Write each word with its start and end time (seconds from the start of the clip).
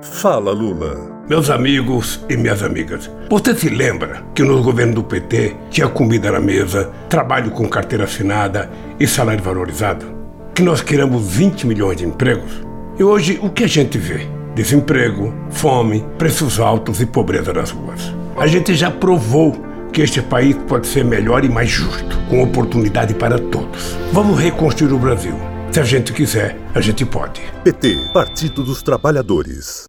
Fala, 0.00 0.52
Lula. 0.52 1.24
Meus 1.28 1.50
amigos 1.50 2.24
e 2.28 2.36
minhas 2.36 2.62
amigas, 2.62 3.10
você 3.28 3.54
se 3.54 3.68
lembra 3.68 4.22
que 4.34 4.42
no 4.42 4.62
governo 4.62 4.94
do 4.94 5.04
PT 5.04 5.56
tinha 5.70 5.88
comida 5.88 6.32
na 6.32 6.40
mesa, 6.40 6.90
trabalho 7.08 7.50
com 7.50 7.68
carteira 7.68 8.04
assinada 8.04 8.70
e 8.98 9.06
salário 9.06 9.42
valorizado? 9.42 10.06
Que 10.54 10.62
nós 10.62 10.80
criamos 10.80 11.26
20 11.30 11.66
milhões 11.66 11.98
de 11.98 12.06
empregos? 12.06 12.62
E 12.98 13.02
hoje 13.02 13.38
o 13.42 13.50
que 13.50 13.64
a 13.64 13.68
gente 13.68 13.98
vê? 13.98 14.26
Desemprego, 14.54 15.34
fome, 15.50 16.04
preços 16.16 16.58
altos 16.58 17.00
e 17.00 17.06
pobreza 17.06 17.52
nas 17.52 17.70
ruas. 17.70 18.12
A 18.36 18.46
gente 18.46 18.74
já 18.74 18.90
provou 18.90 19.56
que 19.92 20.00
este 20.00 20.22
país 20.22 20.56
pode 20.68 20.86
ser 20.86 21.04
melhor 21.04 21.44
e 21.44 21.48
mais 21.48 21.68
justo, 21.68 22.18
com 22.30 22.42
oportunidade 22.42 23.14
para 23.14 23.38
todos. 23.38 23.96
Vamos 24.12 24.38
reconstruir 24.40 24.92
o 24.92 24.98
Brasil. 24.98 25.34
Se 25.70 25.80
a 25.80 25.84
gente 25.84 26.12
quiser, 26.12 26.58
a 26.74 26.80
gente 26.80 27.04
pode. 27.04 27.42
PT 27.62 28.10
Partido 28.12 28.62
dos 28.64 28.82
Trabalhadores. 28.82 29.86